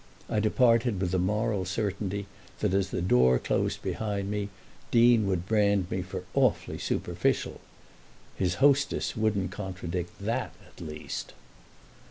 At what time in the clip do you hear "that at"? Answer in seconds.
10.25-10.81